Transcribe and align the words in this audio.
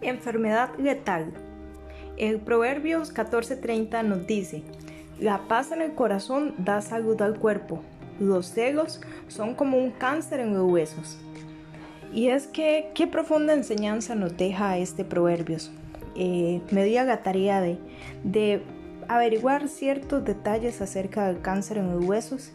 Enfermedad 0.00 0.70
letal. 0.78 1.32
El 2.16 2.38
Proverbios 2.40 3.12
14:30 3.12 4.02
nos 4.04 4.26
dice, 4.26 4.62
la 5.18 5.48
paz 5.48 5.72
en 5.72 5.82
el 5.82 5.94
corazón 5.94 6.54
da 6.58 6.80
salud 6.80 7.20
al 7.22 7.38
cuerpo. 7.38 7.82
Los 8.20 8.46
celos 8.46 9.00
son 9.28 9.54
como 9.54 9.78
un 9.78 9.90
cáncer 9.90 10.40
en 10.40 10.54
los 10.54 10.70
huesos. 10.70 11.18
Y 12.12 12.28
es 12.28 12.46
que, 12.46 12.90
qué 12.94 13.06
profunda 13.06 13.52
enseñanza 13.52 14.14
nos 14.14 14.36
deja 14.36 14.78
este 14.78 15.04
Proverbios. 15.04 15.72
Eh, 16.14 16.60
me 16.70 16.84
dio 16.84 17.04
la 17.04 17.22
tarea 17.22 17.60
de 17.60 18.62
averiguar 19.08 19.68
ciertos 19.68 20.24
detalles 20.24 20.80
acerca 20.80 21.26
del 21.26 21.40
cáncer 21.40 21.78
en 21.78 21.92
los 21.92 22.04
huesos. 22.04 22.52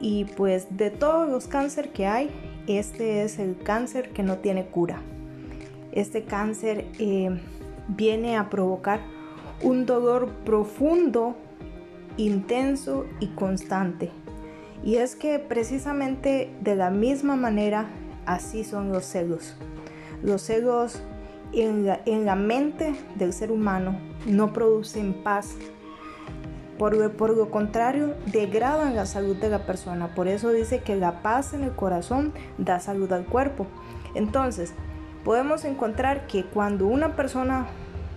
Y 0.00 0.24
pues 0.24 0.76
de 0.76 0.90
todos 0.90 1.28
los 1.28 1.46
cánceres 1.46 1.92
que 1.92 2.06
hay, 2.06 2.30
este 2.66 3.22
es 3.22 3.38
el 3.38 3.56
cáncer 3.58 4.10
que 4.10 4.22
no 4.22 4.38
tiene 4.38 4.66
cura. 4.66 5.02
Este 5.92 6.24
cáncer 6.24 6.86
eh, 6.98 7.40
viene 7.88 8.36
a 8.36 8.48
provocar 8.48 9.00
un 9.62 9.86
dolor 9.86 10.28
profundo, 10.44 11.36
intenso 12.16 13.06
y 13.20 13.28
constante. 13.28 14.10
Y 14.82 14.96
es 14.96 15.16
que 15.16 15.38
precisamente 15.38 16.54
de 16.60 16.74
la 16.74 16.90
misma 16.90 17.36
manera 17.36 17.86
así 18.26 18.64
son 18.64 18.92
los 18.92 19.04
celos. 19.04 19.56
Los 20.22 20.42
celos 20.42 21.02
en 21.52 21.86
la, 21.86 22.00
en 22.06 22.24
la 22.24 22.36
mente 22.36 22.94
del 23.16 23.32
ser 23.32 23.50
humano 23.50 23.98
no 24.26 24.52
producen 24.52 25.12
paz. 25.22 25.56
Por, 26.78 27.12
por, 27.12 27.36
lo 27.36 27.50
contrario, 27.50 28.14
degradan 28.32 28.96
la 28.96 29.04
salud 29.04 29.36
de 29.36 29.50
la 29.50 29.66
persona. 29.66 30.14
Por 30.14 30.28
eso 30.28 30.48
dice 30.48 30.80
que 30.80 30.96
la 30.96 31.20
paz 31.20 31.52
en 31.52 31.62
el 31.62 31.72
corazón 31.72 32.32
da 32.56 32.80
salud 32.80 33.12
al 33.12 33.26
cuerpo. 33.26 33.66
Entonces, 34.14 34.72
podemos 35.24 35.64
encontrar 35.64 36.26
que 36.26 36.44
cuando 36.44 36.86
una 36.86 37.16
persona 37.16 37.66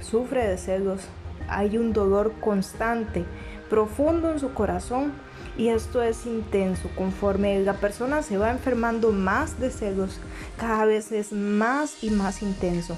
sufre 0.00 0.46
de 0.46 0.58
celos, 0.58 1.02
hay 1.48 1.78
un 1.78 1.92
dolor 1.92 2.34
constante, 2.40 3.24
profundo 3.68 4.30
en 4.30 4.38
su 4.38 4.52
corazón 4.54 5.12
y 5.56 5.68
esto 5.68 6.02
es 6.02 6.26
intenso. 6.26 6.88
Conforme 6.96 7.60
la 7.60 7.74
persona 7.74 8.22
se 8.22 8.38
va 8.38 8.50
enfermando 8.50 9.12
más 9.12 9.58
de 9.58 9.70
celos, 9.70 10.20
cada 10.58 10.84
vez 10.84 11.12
es 11.12 11.32
más 11.32 12.02
y 12.02 12.10
más 12.10 12.42
intenso. 12.42 12.96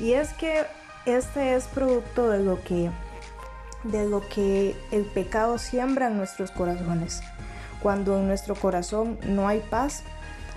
Y 0.00 0.12
es 0.12 0.32
que 0.34 0.64
este 1.06 1.54
es 1.54 1.66
producto 1.66 2.28
de 2.30 2.42
lo 2.42 2.62
que 2.62 2.90
de 3.84 4.08
lo 4.08 4.28
que 4.28 4.76
el 4.90 5.04
pecado 5.04 5.56
siembra 5.56 6.08
en 6.08 6.16
nuestros 6.16 6.50
corazones. 6.50 7.20
Cuando 7.80 8.18
en 8.18 8.26
nuestro 8.26 8.56
corazón 8.56 9.18
no 9.24 9.46
hay 9.46 9.60
paz, 9.70 10.02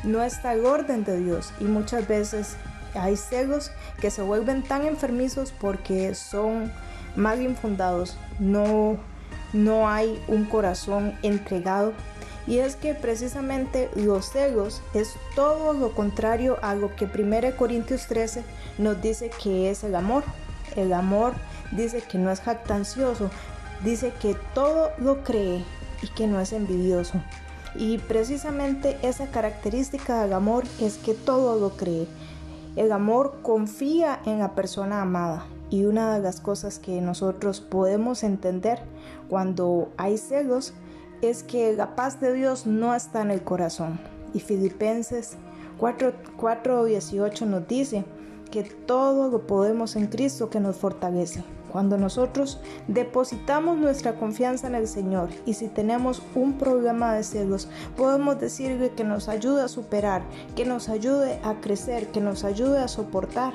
no 0.04 0.24
está 0.24 0.54
el 0.54 0.66
orden 0.66 1.04
de 1.04 1.20
Dios 1.20 1.54
y 1.60 1.66
muchas 1.66 2.08
veces 2.08 2.58
hay 2.94 3.17
celos 3.17 3.72
que 4.00 4.11
se 4.11 4.22
vuelven 4.22 4.64
tan 4.64 4.86
enfermizos 4.86 5.52
porque 5.52 6.16
son 6.16 6.72
mal 7.16 7.42
infundados, 7.42 8.17
no, 8.39 8.97
no 9.53 9.89
hay 9.89 10.22
un 10.28 10.45
corazón 10.45 11.17
entregado. 11.23 11.94
Y 12.47 12.58
es 12.58 12.75
que 12.75 12.95
precisamente 12.95 13.89
los 13.95 14.31
celos 14.31 14.81
es 14.94 15.14
todo 15.36 15.73
lo 15.73 15.94
contrario 15.94 16.58
a 16.62 16.73
lo 16.73 16.95
que 16.95 17.06
1 17.06 17.56
Corintios 17.56 18.08
13 18.08 18.44
nos 18.80 19.02
dice 19.02 19.30
que 19.42 19.69
es 19.69 19.84
el 19.84 19.95
amor. 19.95 20.23
El 20.75 20.92
amor 20.94 21.34
dice 21.72 22.02
que 22.02 22.17
no 22.17 22.31
es 22.31 22.42
jactancioso, 22.42 23.30
dice 23.84 24.12
que 24.19 24.36
todo 24.56 24.92
lo 24.97 25.23
cree 25.23 25.64
y 26.02 26.08
que 26.08 26.28
no 26.28 26.39
es 26.39 26.52
envidioso. 26.52 27.22
Y 27.75 28.00
precisamente 28.00 28.97
esa 29.02 29.28
característica 29.28 30.23
del 30.23 30.34
amor 30.34 30.66
es 30.80 30.97
que 30.97 31.14
todo 31.14 31.59
lo 31.59 31.78
cree. 31.78 32.08
El 32.76 32.94
amor 32.94 33.40
confía 33.42 34.22
en 34.26 34.40
la 34.40 34.56
persona 34.56 35.02
amada 35.02 35.46
y 35.70 35.86
una 35.86 36.14
de 36.14 36.22
las 36.22 36.40
cosas 36.40 36.80
que 36.80 37.02
nosotros 37.02 37.60
podemos 37.60 38.24
entender 38.24 38.80
cuando 39.30 39.90
hay 39.98 40.18
celos 40.18 40.74
es 41.22 41.44
que 41.44 41.74
la 41.74 41.96
paz 41.96 42.22
de 42.22 42.34
Dios 42.34 42.66
no 42.66 42.96
está 42.96 43.22
en 43.22 43.31
el 43.31 43.44
corazón. 43.44 44.00
Y 44.34 44.40
Filipenses 44.40 45.36
4:18 45.80 47.46
nos 47.46 47.68
dice 47.68 48.06
que 48.51 48.63
todo 48.63 49.29
lo 49.29 49.47
podemos 49.47 49.95
en 49.95 50.07
Cristo 50.07 50.50
que 50.50 50.59
nos 50.59 50.75
fortalece. 50.75 51.44
Cuando 51.72 51.97
nosotros 51.97 52.59
depositamos 52.88 53.78
nuestra 53.78 54.16
confianza 54.16 54.67
en 54.67 54.75
el 54.75 54.88
Señor 54.88 55.29
y 55.45 55.53
si 55.53 55.69
tenemos 55.69 56.22
un 56.35 56.57
problema 56.57 57.13
de 57.13 57.23
celos, 57.23 57.69
podemos 57.95 58.39
decirle 58.39 58.91
que 58.91 59.06
nos 59.06 59.29
ayude 59.29 59.62
a 59.63 59.69
superar, 59.69 60.22
que 60.56 60.66
nos 60.66 60.89
ayude 60.89 61.39
a 61.44 61.62
crecer, 61.62 62.07
que 62.07 62.19
nos 62.19 62.44
ayude 62.44 62.79
a 62.79 62.89
soportar 62.89 63.53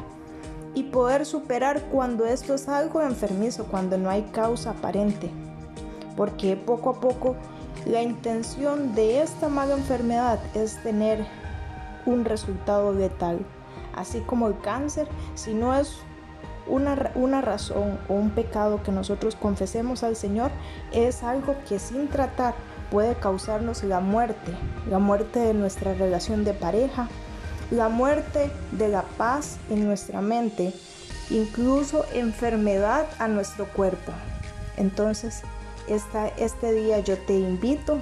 y 0.74 0.84
poder 0.84 1.26
superar 1.26 1.82
cuando 1.92 2.24
esto 2.24 2.54
es 2.54 2.68
algo 2.68 3.02
enfermizo, 3.02 3.66
cuando 3.66 3.98
no 3.98 4.08
hay 4.08 4.22
causa 4.32 4.70
aparente. 4.70 5.30
Porque 6.16 6.56
poco 6.56 6.90
a 6.90 7.00
poco 7.00 7.36
la 7.84 8.02
intención 8.02 8.94
de 8.94 9.20
esta 9.20 9.48
mala 9.48 9.74
enfermedad 9.74 10.40
es 10.54 10.82
tener 10.82 11.26
un 12.06 12.24
resultado 12.24 12.92
letal. 12.92 13.44
Así 13.96 14.20
como 14.20 14.46
el 14.46 14.58
cáncer, 14.60 15.08
si 15.34 15.54
no 15.54 15.74
es 15.74 15.98
una, 16.68 17.40
razón 17.40 17.98
o 18.08 18.14
un 18.14 18.30
pecado 18.30 18.82
que 18.82 18.92
nosotros 18.92 19.36
confesemos 19.36 20.02
al 20.02 20.16
Señor 20.16 20.50
es 20.92 21.22
algo 21.22 21.54
que 21.68 21.78
sin 21.78 22.08
tratar 22.08 22.54
puede 22.90 23.14
causarnos 23.14 23.82
la 23.84 24.00
muerte, 24.00 24.52
la 24.90 24.98
muerte 24.98 25.40
de 25.40 25.54
nuestra 25.54 25.94
relación 25.94 26.44
de 26.44 26.54
pareja, 26.54 27.08
la 27.70 27.88
muerte 27.88 28.50
de 28.72 28.88
la 28.88 29.02
paz 29.02 29.58
en 29.70 29.86
nuestra 29.86 30.20
mente, 30.20 30.72
incluso 31.30 32.04
enfermedad 32.12 33.06
a 33.18 33.26
nuestro 33.26 33.66
cuerpo. 33.66 34.12
Entonces, 34.76 35.42
esta, 35.88 36.28
este 36.28 36.72
día 36.72 37.00
yo 37.00 37.18
te 37.18 37.34
invito 37.38 37.98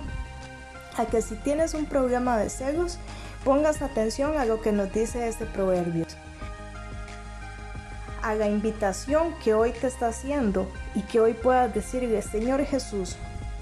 a 0.96 1.06
que 1.06 1.22
si 1.22 1.34
tienes 1.36 1.72
un 1.74 1.86
problema 1.86 2.36
de 2.36 2.50
celos, 2.50 2.98
pongas 3.44 3.82
atención 3.82 4.38
a 4.38 4.44
lo 4.44 4.60
que 4.60 4.72
nos 4.72 4.92
dice 4.92 5.28
este 5.28 5.44
proverbio. 5.44 6.06
A 8.22 8.34
la 8.34 8.48
invitación 8.48 9.34
que 9.44 9.52
hoy 9.52 9.72
te 9.72 9.86
está 9.86 10.08
haciendo 10.08 10.66
y 10.94 11.02
que 11.02 11.20
hoy 11.20 11.34
puedas 11.34 11.72
decirle, 11.74 12.22
Señor 12.22 12.64
Jesús, 12.64 13.16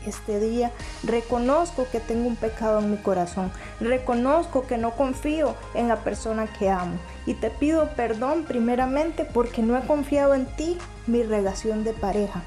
este 0.06 0.38
día 0.40 0.70
reconozco 1.02 1.86
que 1.90 2.00
tengo 2.00 2.28
un 2.28 2.36
pecado 2.36 2.78
en 2.78 2.92
mi 2.92 2.96
corazón, 2.96 3.50
reconozco 3.80 4.66
que 4.66 4.78
no 4.78 4.92
confío 4.92 5.56
en 5.74 5.88
la 5.88 5.96
persona 5.96 6.46
que 6.46 6.70
amo. 6.70 6.96
Y 7.26 7.34
te 7.34 7.50
pido 7.50 7.90
perdón 7.96 8.44
primeramente 8.44 9.24
porque 9.24 9.62
no 9.62 9.76
he 9.76 9.82
confiado 9.82 10.34
en 10.34 10.46
ti 10.56 10.78
mi 11.06 11.24
relación 11.24 11.82
de 11.82 11.92
pareja. 11.92 12.42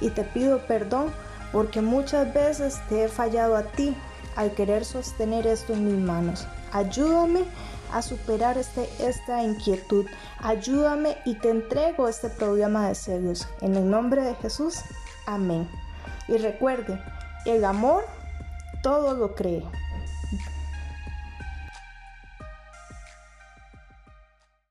Y 0.00 0.10
te 0.10 0.24
pido 0.24 0.66
perdón 0.66 1.10
porque 1.52 1.80
muchas 1.80 2.34
veces 2.34 2.78
te 2.88 3.04
he 3.04 3.08
fallado 3.08 3.56
a 3.56 3.62
ti 3.62 3.94
al 4.36 4.52
querer 4.52 4.84
sostener 4.84 5.46
esto 5.46 5.72
en 5.72 5.84
mis 5.84 5.98
manos. 5.98 6.46
Ayúdame 6.72 7.44
a 7.92 8.02
superar 8.02 8.58
este, 8.58 8.88
esta 8.98 9.42
inquietud. 9.42 10.06
Ayúdame 10.38 11.16
y 11.24 11.34
te 11.34 11.50
entrego 11.50 12.08
este 12.08 12.28
programa 12.28 12.88
de 12.88 12.94
celos. 12.94 13.48
En 13.60 13.74
el 13.74 13.88
nombre 13.88 14.22
de 14.22 14.34
Jesús, 14.36 14.80
amén. 15.26 15.68
Y 16.28 16.36
recuerde, 16.36 17.00
el 17.44 17.64
amor 17.64 18.04
todo 18.82 19.14
lo 19.14 19.34
cree. 19.34 19.64